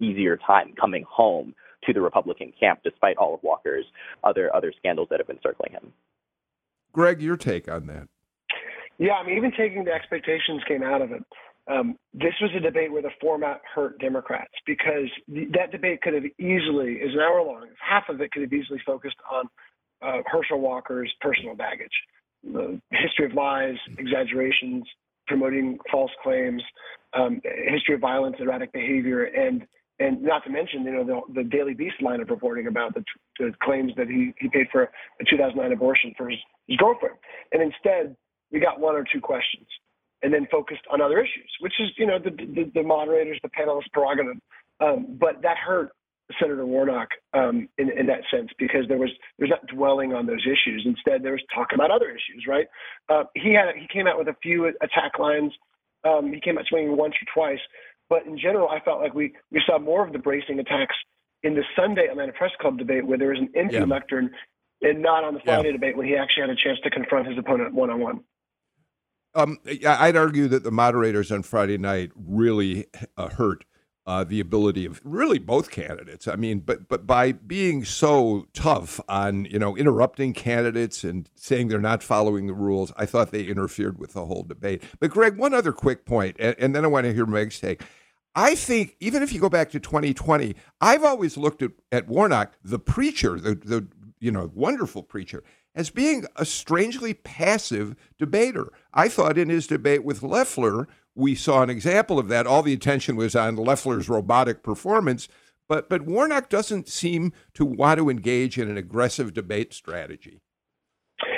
[0.00, 1.54] easier time coming home
[1.86, 3.84] to the Republican camp, despite all of Walker's
[4.24, 5.92] other other scandals that have been circling him.
[6.92, 8.08] Greg, your take on that?
[8.98, 11.22] Yeah, I mean, even taking the expectations came out of it.
[11.68, 16.14] Um, this was a debate where the format hurt Democrats because the, that debate could
[16.14, 19.44] have easily, is an hour long, half of it could have easily focused on
[20.00, 21.92] uh, Herschel Walker's personal baggage,
[22.42, 24.84] the history of lies, exaggerations,
[25.26, 26.62] promoting false claims,
[27.12, 29.66] um, history of violence, erratic behavior, and
[30.00, 33.02] and not to mention, you know, the, the Daily Beast line of reporting about the,
[33.40, 36.38] the claims that he, he paid for a 2009 abortion for his,
[36.68, 37.16] his girlfriend.
[37.50, 38.14] And instead,
[38.52, 39.66] we got one or two questions
[40.22, 43.48] and then focused on other issues, which is, you know, the, the, the moderators, the
[43.48, 44.36] panelists' prerogative.
[44.80, 45.90] Um, but that hurt
[46.40, 50.44] Senator Warnock um, in, in that sense because there was there's not dwelling on those
[50.44, 50.82] issues.
[50.84, 52.44] Instead, there was talk about other issues.
[52.46, 52.66] Right?
[53.08, 55.52] Uh, he had he came out with a few attack lines.
[56.04, 57.60] Um, he came out swinging once or twice,
[58.08, 60.94] but in general, I felt like we we saw more of the bracing attacks
[61.42, 63.84] in the Sunday Atlanta Press Club debate where there was an empty yeah.
[63.84, 64.30] lectern,
[64.82, 65.72] and not on the Friday yeah.
[65.72, 68.20] debate when he actually had a chance to confront his opponent one on one.
[69.34, 73.64] Um, I'd argue that the moderators on Friday night really uh, hurt
[74.08, 76.26] uh, the ability of really both candidates.
[76.26, 81.68] I mean, but but by being so tough on you know interrupting candidates and saying
[81.68, 84.82] they're not following the rules, I thought they interfered with the whole debate.
[84.98, 87.82] But Greg, one other quick point, and, and then I want to hear Meg's take.
[88.34, 92.54] I think even if you go back to 2020, I've always looked at, at Warnock,
[92.64, 93.88] the preacher, the, the
[94.20, 95.44] you know wonderful preacher,
[95.78, 98.72] as being a strangely passive debater.
[98.92, 102.48] I thought in his debate with Loeffler, we saw an example of that.
[102.48, 105.28] All the attention was on Loeffler's robotic performance,
[105.68, 110.40] but but Warnock doesn't seem to want to engage in an aggressive debate strategy.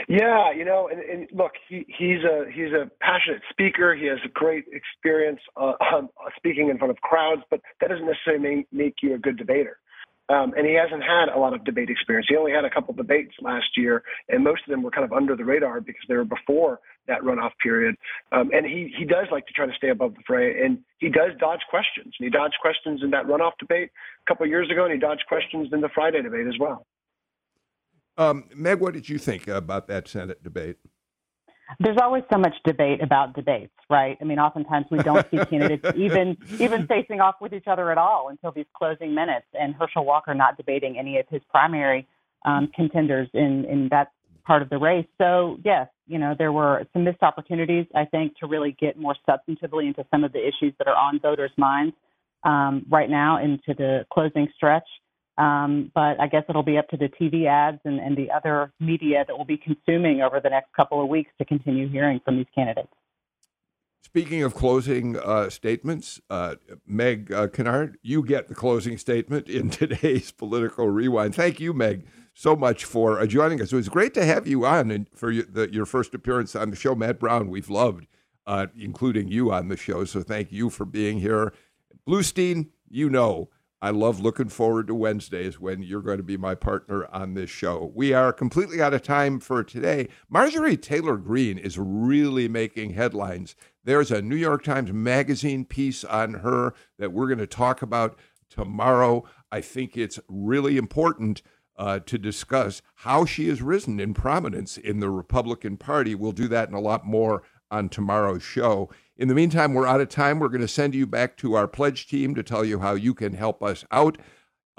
[0.09, 3.95] Yeah, you know, and, and look, he, he's a he's a passionate speaker.
[3.95, 5.73] He has a great experience uh,
[6.37, 9.79] speaking in front of crowds, but that doesn't necessarily make, make you a good debater.
[10.31, 12.27] Um, and he hasn't had a lot of debate experience.
[12.31, 15.13] He only had a couple debates last year, and most of them were kind of
[15.13, 16.79] under the radar because they were before
[17.09, 17.97] that runoff period.
[18.31, 21.09] Um, and he he does like to try to stay above the fray, and he
[21.09, 22.15] does dodge questions.
[22.19, 23.91] And he dodged questions in that runoff debate
[24.25, 26.87] a couple years ago, and he dodged questions in the Friday debate as well.
[28.17, 30.77] Um, Meg, what did you think about that Senate debate?
[31.79, 34.17] There's always so much debate about debates, right?
[34.21, 37.99] I mean, oftentimes we don't see candidates even even facing off with each other at
[37.99, 42.07] all until these closing minutes, and Herschel Walker not debating any of his primary
[42.45, 44.13] um, contenders in in that
[44.45, 45.07] part of the race.
[45.19, 49.15] So yes, you know there were some missed opportunities, I think, to really get more
[49.29, 51.95] substantively into some of the issues that are on voters' minds
[52.43, 54.87] um, right now into the closing stretch.
[55.39, 58.73] Um, but I guess it'll be up to the TV ads and, and the other
[58.79, 62.37] media that will be consuming over the next couple of weeks to continue hearing from
[62.37, 62.93] these candidates.
[64.03, 66.57] Speaking of closing uh, statements, uh,
[66.87, 71.35] Meg uh, Kinnard, you get the closing statement in today's political rewind.
[71.35, 73.73] Thank you, Meg, so much for uh, joining us.
[73.73, 76.71] It was great to have you on and for your, the, your first appearance on
[76.71, 76.95] the show.
[76.95, 78.07] Matt Brown, we've loved,
[78.47, 80.05] uh, including you on the show.
[80.05, 81.53] So thank you for being here.
[82.07, 83.49] Bluestein, you know
[83.83, 87.49] I love looking forward to Wednesdays when you're going to be my partner on this
[87.49, 87.91] show.
[87.95, 90.09] We are completely out of time for today.
[90.29, 93.57] Marjorie Taylor Greene is really making headlines.
[93.83, 98.19] There's a New York Times Magazine piece on her that we're going to talk about
[98.51, 99.25] tomorrow.
[99.51, 101.41] I think it's really important
[101.79, 106.15] uh, to discuss how she has risen in prominence in the Republican Party.
[106.15, 108.91] We'll do that and a lot more on tomorrow's show.
[109.21, 110.39] In the meantime, we're out of time.
[110.39, 113.13] We're going to send you back to our pledge team to tell you how you
[113.13, 114.17] can help us out.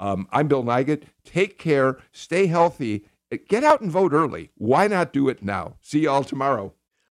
[0.00, 1.04] Um, I'm Bill Nigut.
[1.24, 3.06] Take care, stay healthy,
[3.46, 4.50] get out and vote early.
[4.56, 5.76] Why not do it now?
[5.80, 6.74] See you all tomorrow.